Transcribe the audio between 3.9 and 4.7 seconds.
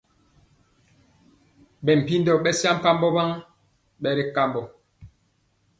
bɛri kamɔ.